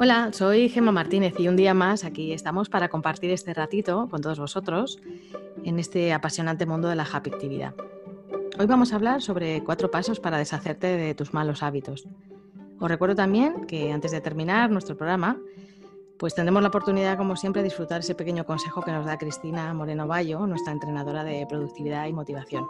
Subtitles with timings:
[0.00, 4.20] Hola, soy Gemma Martínez y un día más aquí estamos para compartir este ratito con
[4.20, 5.00] todos vosotros
[5.64, 7.32] en este apasionante mundo de la happy
[8.60, 12.06] Hoy vamos a hablar sobre cuatro pasos para deshacerte de tus malos hábitos.
[12.78, 15.36] Os recuerdo también que antes de terminar nuestro programa,
[16.16, 19.74] pues tendremos la oportunidad, como siempre, de disfrutar ese pequeño consejo que nos da Cristina
[19.74, 22.68] Moreno Bayo, nuestra entrenadora de productividad y motivación.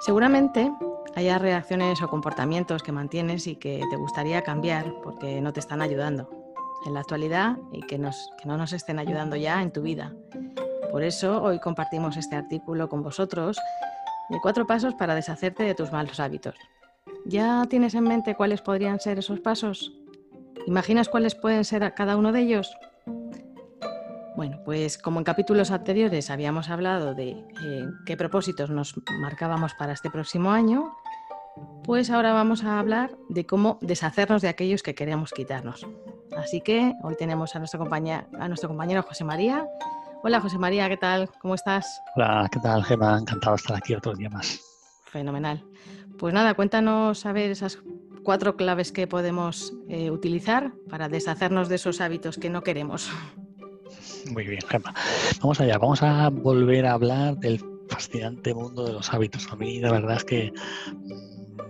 [0.00, 0.70] Seguramente
[1.16, 5.82] haya reacciones o comportamientos que mantienes y que te gustaría cambiar porque no te están
[5.82, 6.28] ayudando
[6.86, 8.12] en la actualidad y que, no
[8.44, 10.12] nos estén ayudando ya en tu vida.
[10.90, 13.58] Por eso hoy compartimos este artículo con vosotros
[14.28, 16.54] de cuatro pasos para deshacerte de tus malos hábitos.
[17.26, 19.92] ¿Ya tienes en mente cuáles podrían ser esos pasos?
[20.66, 22.74] ¿Imaginas cuáles pueden ser cada uno de ellos?
[24.36, 29.92] Bueno, pues como en capítulos anteriores habíamos hablado de eh, qué propósitos nos marcábamos para
[29.92, 30.92] este próximo año,
[31.84, 35.86] pues ahora vamos a hablar de cómo deshacernos de aquellos que queremos quitarnos.
[36.36, 39.66] Así que hoy tenemos a, nuestra compañía, a nuestro compañero José María.
[40.22, 41.28] Hola José María, ¿qué tal?
[41.40, 42.00] ¿Cómo estás?
[42.16, 43.18] Hola, ¿qué tal, Gemma?
[43.18, 44.60] Encantado de estar aquí otro día más.
[45.04, 45.64] Fenomenal.
[46.18, 47.78] Pues nada, cuéntanos a ver esas
[48.24, 53.10] cuatro claves que podemos eh, utilizar para deshacernos de esos hábitos que no queremos.
[54.32, 54.94] Muy bien, Gemma.
[55.40, 59.46] Vamos allá, vamos a volver a hablar del fascinante mundo de los hábitos.
[59.52, 60.52] A mí la verdad es que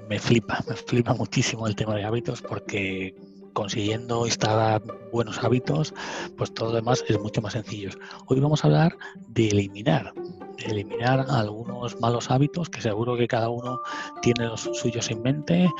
[0.08, 3.14] me flipa, me flipa muchísimo el tema de hábitos porque
[3.52, 5.94] consiguiendo instalar buenos hábitos,
[6.36, 7.90] pues todo lo demás es mucho más sencillo.
[8.26, 8.96] Hoy vamos a hablar
[9.28, 10.12] de eliminar,
[10.58, 13.80] eliminar algunos malos hábitos que seguro que cada uno
[14.22, 15.70] tiene los suyos en mente,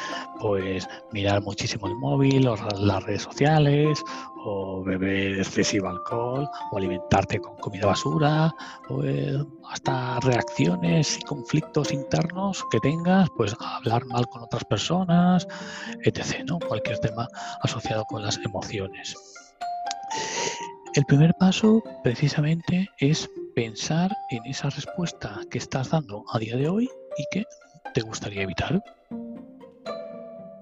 [0.40, 4.02] pues mirar muchísimo el móvil, o las redes sociales,
[4.44, 8.54] o beber excesivo alcohol, o alimentarte con comida basura,
[8.88, 15.46] o eh, hasta reacciones y conflictos internos que tengas, pues hablar mal con otras personas,
[16.02, 16.44] etc.
[16.46, 16.58] ¿no?
[16.58, 17.26] Cualquier tema
[17.62, 19.33] asociado con las emociones.
[20.94, 26.68] El primer paso precisamente es pensar en esa respuesta que estás dando a día de
[26.68, 26.88] hoy
[27.18, 27.44] y que
[27.94, 28.80] te gustaría evitar.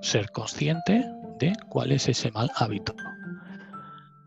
[0.00, 1.04] Ser consciente
[1.38, 2.94] de cuál es ese mal hábito.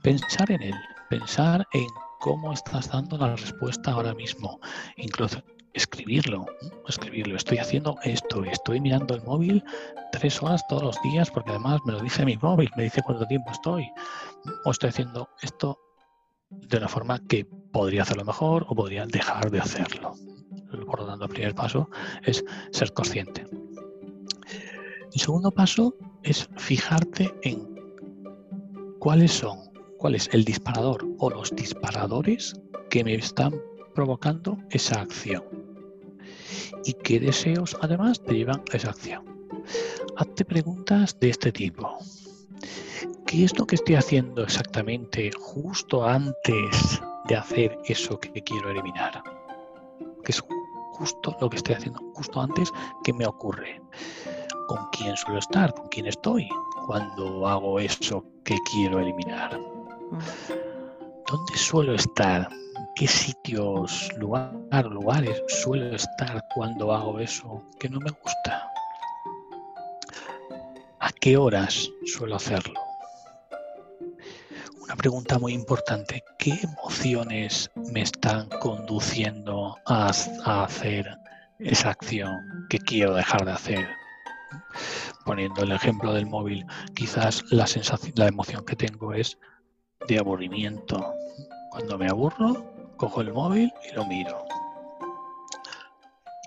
[0.03, 0.75] Pensar en él,
[1.09, 1.88] pensar en
[2.19, 4.59] cómo estás dando la respuesta ahora mismo.
[4.97, 5.41] Incluso
[5.73, 6.45] escribirlo,
[6.88, 7.35] escribirlo.
[7.35, 9.63] Estoy haciendo esto, estoy mirando el móvil
[10.11, 13.25] tres horas todos los días porque además me lo dice mi móvil, me dice cuánto
[13.25, 13.89] tiempo estoy.
[14.65, 15.79] O estoy haciendo esto
[16.61, 20.13] de una forma que podría hacerlo mejor o podría dejar de hacerlo.
[20.85, 21.89] Por lo tanto, el primer paso
[22.23, 23.45] es ser consciente.
[25.13, 27.67] El segundo paso es fijarte en
[28.99, 29.59] cuáles son,
[29.97, 33.53] cuál es el disparador o los disparadores que me están
[33.94, 35.44] provocando esa acción
[36.83, 39.23] y qué deseos además te llevan a esa acción.
[40.17, 41.97] Hazte preguntas de este tipo.
[43.28, 49.24] ¿Qué es lo que estoy haciendo exactamente justo antes de hacer eso que quiero eliminar?
[50.24, 50.44] ¿Qué es
[50.94, 52.72] justo lo que estoy haciendo justo antes
[53.03, 53.81] que me ocurre?
[54.68, 55.74] ¿Con quién suelo estar?
[55.74, 56.47] ¿Con quién estoy
[56.86, 59.59] cuando hago eso que quiero eliminar?
[61.28, 62.47] ¿Dónde suelo estar?
[62.94, 64.53] ¿Qué sitios, lugar,
[64.86, 68.69] lugares suelo estar cuando hago eso que no me gusta?
[71.00, 72.84] ¿A qué horas suelo hacerlo?
[75.05, 81.19] Pregunta muy importante, ¿qué emociones me están conduciendo a, hacer
[81.59, 83.88] esa acción que quiero dejar de hacer?
[85.23, 86.65] Poniendo el ejemplo del móvil,
[86.95, 89.38] quizás la sensación, la emoción que tengo es
[90.07, 91.13] de aburrimiento.
[91.69, 92.65] Cuando me aburro,
[92.97, 94.44] cojo el móvil y lo miro.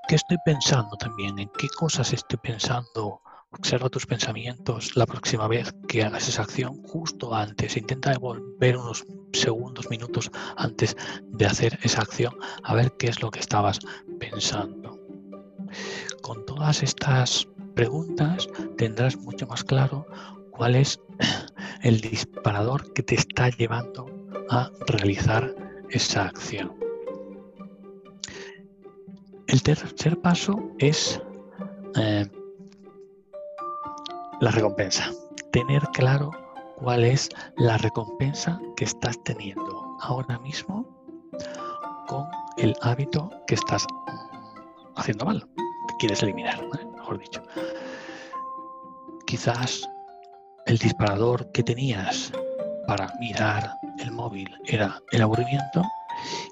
[0.09, 1.39] ¿Qué estoy pensando también?
[1.39, 6.83] ¿En qué cosas estoy pensando Observa tus pensamientos la próxima vez que hagas esa acción,
[6.83, 7.79] justo antes.
[7.79, 13.31] Intenta volver unos segundos, minutos antes de hacer esa acción, a ver qué es lo
[13.31, 13.79] que estabas
[14.21, 14.99] pensando.
[16.21, 20.07] Con todas estas preguntas tendrás mucho más claro
[20.51, 21.01] cuál es
[21.83, 24.07] el disparador que te está llevando
[24.51, 25.55] a realizar
[25.89, 26.77] esa acción.
[29.47, 31.23] El tercer paso es
[31.95, 32.27] eh,
[34.41, 35.11] la recompensa.
[35.53, 36.31] Tener claro
[36.77, 40.87] cuál es la recompensa que estás teniendo ahora mismo
[42.07, 42.27] con
[42.57, 43.87] el hábito que estás
[44.97, 45.47] haciendo mal,
[45.89, 46.61] que quieres eliminar,
[46.95, 47.43] mejor dicho.
[49.27, 49.89] Quizás
[50.67, 52.33] el disparador que tenías
[52.87, 55.83] para mirar el móvil era el aburrimiento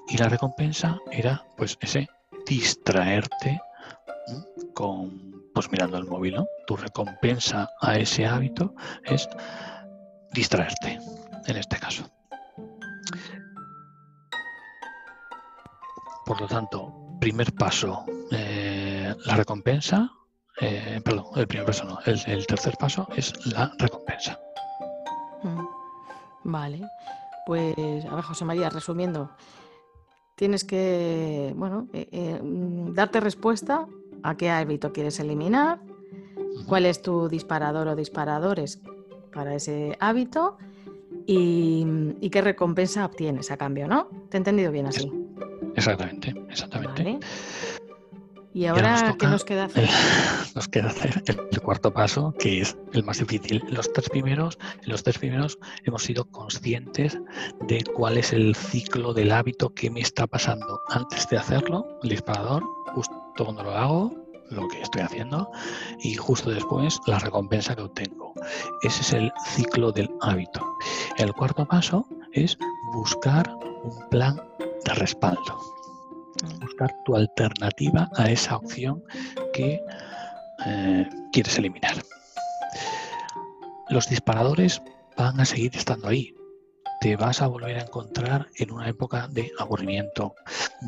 [0.09, 2.07] y la recompensa era pues ese
[2.45, 3.59] distraerte
[4.73, 5.26] con
[5.57, 6.47] pues mirando el móvil, ¿no?
[6.67, 9.27] Tu recompensa a ese hábito es
[10.31, 10.99] distraerte,
[11.47, 12.07] en este caso.
[16.27, 20.11] Por lo tanto, primer paso, eh, la recompensa,
[20.61, 24.39] eh, perdón, el primer paso no, el, tercer paso es la recompensa.
[25.41, 25.65] Mm,
[26.43, 26.87] vale,
[27.47, 29.31] pues a ver, José María, resumiendo,
[30.35, 33.87] tienes que, bueno, eh, mm, darte respuesta
[34.23, 35.79] a qué hábito quieres eliminar,
[36.67, 38.81] cuál es tu disparador o disparadores
[39.33, 40.57] para ese hábito
[41.25, 41.85] y,
[42.31, 44.07] qué recompensa obtienes a cambio, ¿no?
[44.29, 45.11] ¿Te he entendido bien así?
[45.75, 47.19] Exactamente, exactamente.
[48.53, 49.87] ¿Y ahora, qué nos queda hacer?
[50.55, 53.63] nos queda hacer el, cuarto paso, que es el más difícil.
[53.69, 57.19] Los tres primeros, los tres primeros hemos sido conscientes
[57.67, 62.09] de cuál es el ciclo del hábito que me está pasando antes de hacerlo, el
[62.09, 62.63] disparador,
[63.37, 64.11] justo cuando lo hago,
[64.49, 65.51] lo que estoy haciendo
[65.99, 68.33] y justo después la recompensa que obtengo.
[68.81, 70.65] Ese es el ciclo del hábito.
[71.17, 72.57] El cuarto paso es
[72.93, 73.47] buscar
[73.83, 74.41] un plan
[74.85, 75.59] de respaldo.
[76.61, 79.03] Buscar tu alternativa a esa opción
[79.53, 79.79] que
[80.65, 81.93] eh, quieres eliminar.
[83.89, 84.81] Los disparadores
[85.15, 86.33] van a seguir estando ahí,
[87.15, 90.35] vas a volver a encontrar en una época de aburrimiento.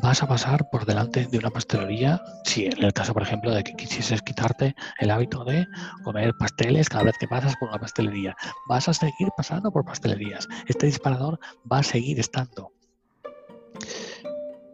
[0.02, 3.64] Vas a pasar por delante de una pastelería, si en el caso, por ejemplo, de
[3.64, 5.66] que quisieses quitarte el hábito de
[6.04, 8.36] comer pasteles cada vez que pasas por una pastelería.
[8.68, 10.46] Vas a seguir pasando por pastelerías.
[10.66, 11.38] Este disparador
[11.70, 12.72] va a seguir estando.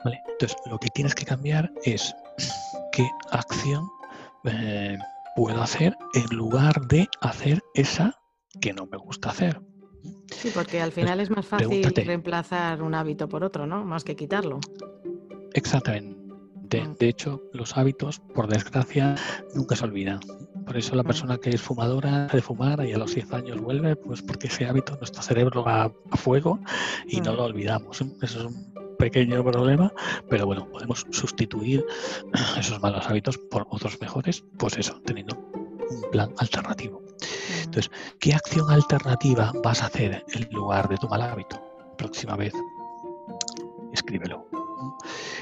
[0.04, 2.14] Entonces, lo que tienes que cambiar es
[2.92, 3.88] qué acción
[4.44, 4.98] eh,
[5.34, 8.14] puedo hacer en lugar de hacer esa
[8.60, 9.60] que no me gusta hacer.
[10.30, 13.84] Sí, porque al final es más fácil reemplazar un hábito por otro, ¿no?
[13.84, 14.60] Más que quitarlo.
[15.54, 16.26] Exactamente.
[16.66, 16.94] Mm.
[16.98, 19.14] De, hecho, los hábitos, por desgracia,
[19.54, 20.20] nunca se olvidan.
[20.66, 21.06] Por eso la mm.
[21.06, 24.66] persona que es fumadora de fumar y a los 10 años vuelve, pues porque ese
[24.66, 26.58] hábito, nuestro cerebro va a fuego
[27.06, 27.36] y no mm.
[27.36, 28.00] lo olvidamos.
[28.00, 29.92] Eso es un pequeño problema,
[30.28, 31.84] pero bueno, podemos sustituir
[32.58, 35.36] esos malos hábitos por otros mejores, pues eso, teniendo
[35.90, 37.05] un plan alternativo.
[37.76, 41.60] Entonces, ¿qué acción alternativa vas a hacer en lugar de tu mal hábito?
[41.98, 42.54] Próxima vez,
[43.92, 44.46] escríbelo.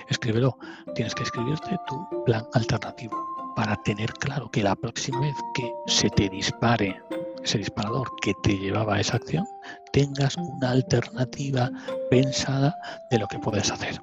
[0.09, 0.59] Escríbelo.
[0.97, 3.17] Tienes que escribirte tu plan alternativo
[3.55, 7.01] para tener claro que la próxima vez que se te dispare
[7.45, 9.47] ese disparador que te llevaba a esa acción,
[9.93, 11.71] tengas una alternativa
[12.11, 12.75] pensada
[13.13, 14.01] de lo que puedes hacer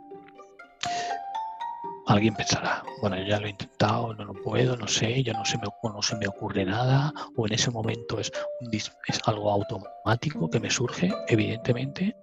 [2.07, 5.57] alguien pensará, bueno, ya lo he intentado, no lo puedo, no sé, ya no se
[5.57, 8.31] me, no se me ocurre nada, o en ese momento es,
[8.71, 12.15] es algo automático que me surge, evidentemente,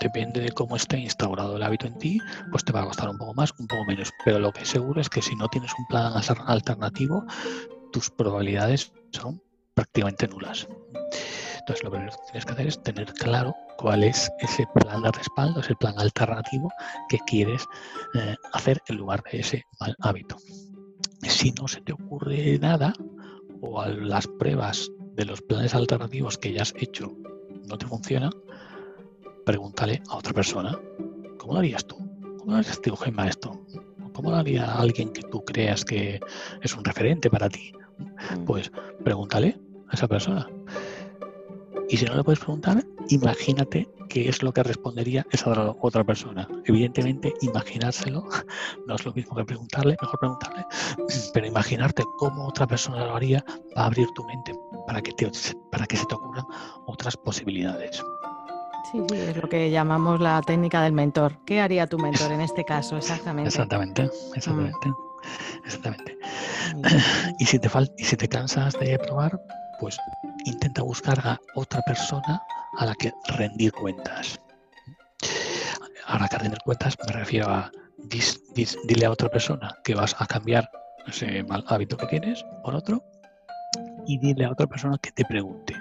[0.00, 3.18] depende de cómo esté instaurado el hábito en ti, pues te va a costar un
[3.18, 4.12] poco más, un poco menos.
[4.24, 6.12] Pero lo que es seguro es que si no tienes un plan
[6.46, 7.24] alternativo,
[7.92, 9.40] tus probabilidades son
[9.74, 10.68] prácticamente nulas.
[11.58, 15.12] Entonces, lo primero que tienes que hacer es tener claro cuál es ese plan de
[15.12, 16.70] respaldo, ese plan alternativo
[17.08, 17.66] que quieres
[18.14, 20.36] eh, hacer en lugar de ese mal hábito.
[21.22, 22.92] Si no se te ocurre nada
[23.60, 27.16] o las pruebas de los planes alternativos que ya has hecho
[27.68, 28.30] no te funcionan,
[29.44, 30.78] pregúntale a otra persona,
[31.38, 31.96] ¿cómo lo harías tú?
[32.38, 33.60] ¿Cómo lo harías tú, Gemma, esto?
[34.12, 36.20] ¿Cómo lo haría alguien que tú creas que
[36.62, 37.72] es un referente para ti?
[37.98, 38.44] Mm.
[38.44, 38.70] Pues
[39.04, 39.58] pregúntale
[39.88, 40.48] a esa persona.
[41.88, 46.48] Y si no le puedes preguntar, imagínate qué es lo que respondería esa otra persona.
[46.64, 48.28] Evidentemente, imaginárselo
[48.86, 50.64] no es lo mismo que preguntarle, mejor preguntarle,
[51.34, 53.44] pero imaginarte cómo otra persona lo haría
[53.76, 54.54] va a abrir tu mente
[54.86, 55.30] para que, te,
[55.70, 56.44] para que se te ocurran
[56.86, 58.02] otras posibilidades.
[58.90, 61.38] Sí, sí, es lo que llamamos la técnica del mentor.
[61.44, 63.48] ¿Qué haría tu mentor en este caso exactamente?
[63.48, 64.88] Exactamente, exactamente.
[64.88, 65.06] Mm.
[65.64, 66.18] Exactamente.
[67.38, 69.40] Y si te y si te cansas de probar,
[69.80, 69.98] pues
[70.46, 72.42] intenta buscar a otra persona
[72.78, 74.40] a la que rendir cuentas.
[76.06, 77.70] Ahora que rendir cuentas me refiero a
[78.84, 80.70] dile a otra persona que vas a cambiar
[81.06, 83.02] ese mal hábito que tienes por otro
[84.06, 85.74] y dile a otra persona que te pregunte.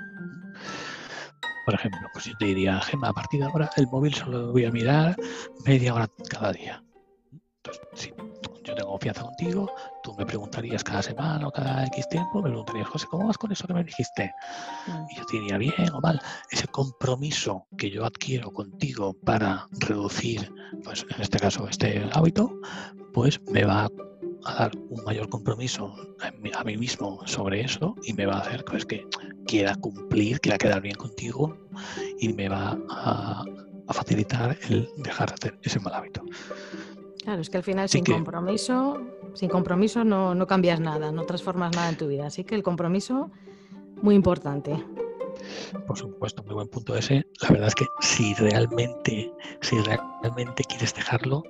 [1.66, 4.52] Por ejemplo, pues yo te diría, Gemma, a partir de ahora el móvil solo lo
[4.52, 5.16] voy a mirar
[5.66, 6.84] media hora cada día.
[8.76, 9.72] Yo tengo confianza contigo,
[10.04, 13.52] tú me preguntarías cada semana o cada X tiempo, me preguntarías, José, ¿cómo vas con
[13.52, 14.34] eso que me dijiste?
[14.88, 15.06] Mm.
[15.10, 20.54] Y yo te diría, bien o mal, ese compromiso que yo adquiero contigo para reducir,
[20.84, 22.52] pues en este caso, este hábito,
[23.14, 23.88] pues me va
[24.46, 25.96] a dar un mayor compromiso
[26.54, 29.06] a mí mismo sobre eso y me va a hacer pues, que
[29.48, 31.58] quiera cumplir, quiera quedar bien contigo
[32.20, 33.44] y me va a,
[33.88, 36.24] a facilitar el dejar de hacer ese mal hábito.
[37.26, 39.02] Claro, es que al final sin compromiso,
[39.34, 42.28] sin compromiso no, no, cambias nada, no transformas nada en tu vida.
[42.28, 43.32] Así que el compromiso,
[44.04, 44.78] muy importante.
[45.88, 47.26] por supuesto, muy buen punto ese.
[47.42, 51.44] La verdad es que si realmente, si realmente quieres dejarlo,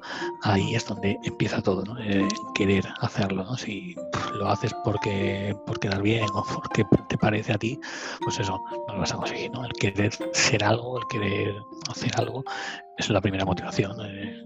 [0.44, 2.00] ahí es donde empieza todo, ¿no?
[2.00, 3.58] Eh, querer hacerlo, ¿no?
[3.58, 3.96] Si
[4.34, 7.80] lo haces porque por quedar bien o porque te parece a ti,
[8.22, 9.66] pues eso, no lo vas a conseguir, ¿no?
[9.66, 11.56] El querer ser algo, el querer
[11.90, 12.46] hacer algo,
[12.98, 13.98] es la primera motivación,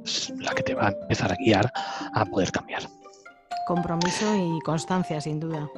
[0.03, 1.71] es la que te va a empezar a guiar
[2.13, 2.83] a poder cambiar.
[3.67, 5.69] Compromiso y constancia, sin duda.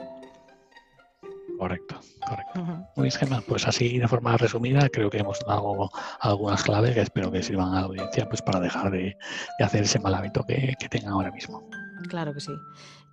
[1.59, 2.59] Correcto, correcto.
[2.95, 3.43] Muy bien, Gemma.
[3.47, 7.75] Pues así, de forma resumida, creo que hemos dado algunas claves que espero que sirvan
[7.75, 9.15] a la audiencia pues, para dejar de,
[9.59, 11.61] hacer ese mal hábito que, que tengan ahora mismo.
[12.09, 12.53] Claro que sí.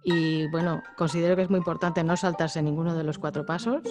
[0.03, 3.83] Y bueno, considero que es muy importante no saltarse ninguno de los cuatro pasos.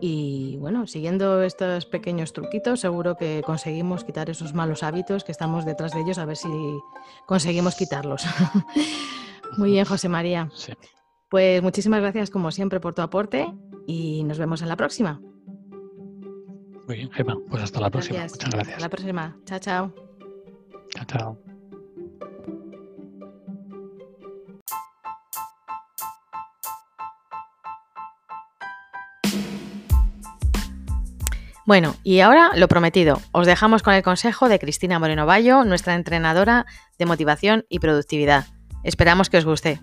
[0.00, 5.64] Y bueno, siguiendo estos pequeños truquitos, seguro que conseguimos quitar esos malos hábitos que estamos
[5.64, 6.48] detrás de ellos, a ver si
[7.26, 8.24] conseguimos quitarlos.
[9.56, 10.50] Muy bien, José María.
[10.54, 10.72] Sí.
[11.28, 13.52] Pues muchísimas gracias como siempre por tu aporte
[13.86, 15.20] y nos vemos en la próxima.
[16.86, 17.36] Muy bien, Gemma.
[17.48, 18.20] Pues hasta la próxima.
[18.20, 18.76] Muchas gracias.
[18.76, 19.36] Hasta la próxima.
[19.44, 19.94] Chao, chao.
[20.94, 21.55] Chao, chao.
[31.66, 35.96] Bueno, y ahora lo prometido, os dejamos con el consejo de Cristina Moreno Bayo, nuestra
[35.96, 36.64] entrenadora
[36.96, 38.44] de motivación y productividad.
[38.84, 39.80] Esperamos que os guste.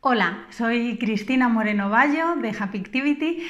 [0.00, 3.42] Hola, soy Cristina Moreno Bayo de Happy Activity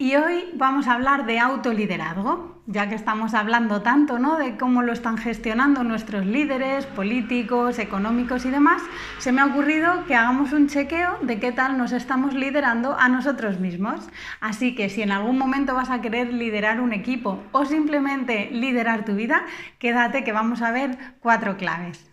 [0.00, 4.38] y hoy vamos a hablar de autoliderazgo, ya que estamos hablando tanto ¿no?
[4.38, 8.80] de cómo lo están gestionando nuestros líderes políticos, económicos y demás,
[9.18, 13.10] se me ha ocurrido que hagamos un chequeo de qué tal nos estamos liderando a
[13.10, 14.08] nosotros mismos.
[14.40, 19.04] Así que si en algún momento vas a querer liderar un equipo o simplemente liderar
[19.04, 19.44] tu vida,
[19.78, 22.09] quédate que vamos a ver cuatro claves.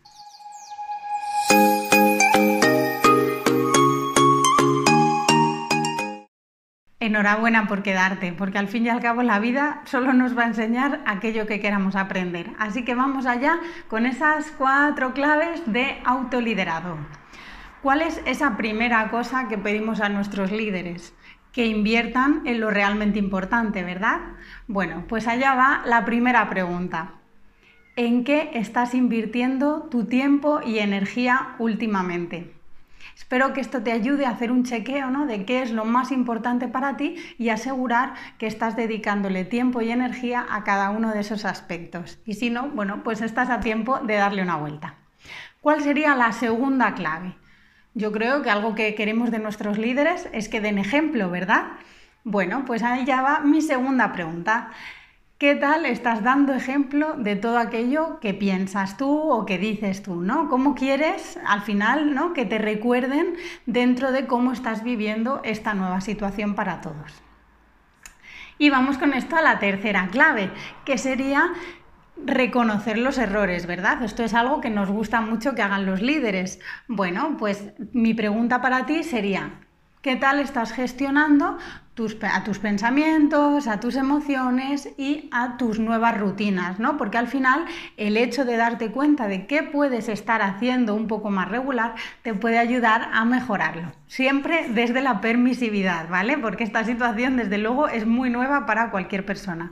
[7.08, 10.48] Enhorabuena por quedarte, porque al fin y al cabo la vida solo nos va a
[10.48, 12.52] enseñar aquello que queramos aprender.
[12.60, 16.98] Así que vamos allá con esas cuatro claves de autoliderado.
[17.82, 21.16] ¿Cuál es esa primera cosa que pedimos a nuestros líderes?
[21.52, 24.20] Que inviertan en lo realmente importante, ¿verdad?
[24.68, 27.14] Bueno, pues allá va la primera pregunta.
[27.96, 32.57] ¿En qué estás invirtiendo tu tiempo y energía últimamente?
[33.18, 35.26] Espero que esto te ayude a hacer un chequeo ¿no?
[35.26, 39.90] de qué es lo más importante para ti y asegurar que estás dedicándole tiempo y
[39.90, 42.20] energía a cada uno de esos aspectos.
[42.26, 44.96] Y si no, bueno, pues estás a tiempo de darle una vuelta.
[45.62, 47.36] ¿Cuál sería la segunda clave?
[47.96, 51.72] Yo creo que algo que queremos de nuestros líderes es que den ejemplo, ¿verdad?
[52.24, 54.70] Bueno, pues ahí ya va mi segunda pregunta.
[55.38, 60.24] ¿Qué tal estás dando ejemplo de todo aquello que piensas tú o que dices tú,
[60.24, 60.50] ¿no?
[60.50, 62.34] ¿Cómo quieres al final, ¿no?
[62.34, 63.36] que te recuerden
[63.68, 67.22] dentro de cómo estás viviendo esta nueva situación para todos?
[68.58, 70.50] Y vamos con esto a la tercera clave,
[70.86, 71.52] que sería
[72.26, 74.02] reconocer los errores, ¿verdad?
[74.02, 76.60] Esto es algo que nos gusta mucho que hagan los líderes.
[76.88, 79.52] Bueno, pues mi pregunta para ti sería,
[80.02, 81.58] ¿qué tal estás gestionando
[82.22, 86.96] a tus pensamientos, a tus emociones y a tus nuevas rutinas, ¿no?
[86.96, 87.66] Porque al final
[87.98, 92.36] el hecho de darte cuenta de qué puedes estar haciendo un poco más regular te
[92.36, 93.92] puede ayudar a mejorarlo.
[94.06, 96.38] Siempre desde la permisividad, ¿vale?
[96.38, 99.72] Porque esta situación desde luego es muy nueva para cualquier persona.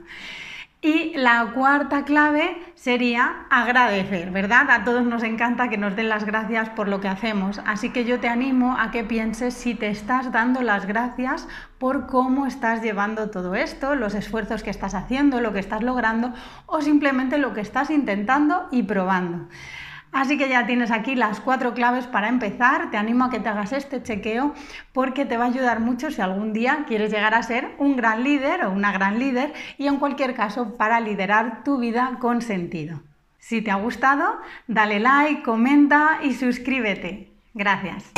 [0.86, 4.70] Y la cuarta clave sería agradecer, ¿verdad?
[4.70, 8.04] A todos nos encanta que nos den las gracias por lo que hacemos, así que
[8.04, 12.82] yo te animo a que pienses si te estás dando las gracias por cómo estás
[12.82, 16.32] llevando todo esto, los esfuerzos que estás haciendo, lo que estás logrando
[16.66, 19.48] o simplemente lo que estás intentando y probando.
[20.16, 22.90] Así que ya tienes aquí las cuatro claves para empezar.
[22.90, 24.54] Te animo a que te hagas este chequeo
[24.94, 28.24] porque te va a ayudar mucho si algún día quieres llegar a ser un gran
[28.24, 33.02] líder o una gran líder y en cualquier caso para liderar tu vida con sentido.
[33.38, 37.30] Si te ha gustado, dale like, comenta y suscríbete.
[37.52, 38.12] Gracias.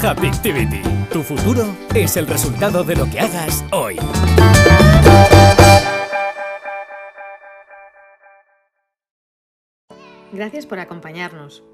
[0.00, 0.80] Happy Activity.
[1.12, 3.96] Tu futuro es el resultado de lo que hagas hoy.
[10.32, 11.64] Gracias por acompañarnos.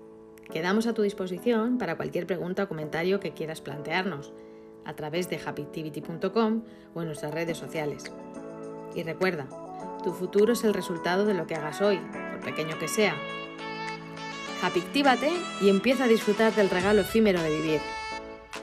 [0.50, 4.33] Quedamos a tu disposición para cualquier pregunta o comentario que quieras plantearnos
[4.87, 6.62] a través de happyactivity.com
[6.95, 8.04] o en nuestras redes sociales.
[8.95, 9.47] Y recuerda,
[10.02, 13.14] tu futuro es el resultado de lo que hagas hoy, por pequeño que sea.
[14.62, 14.83] Happy
[15.61, 17.81] y empieza a disfrutar del regalo efímero de vivir.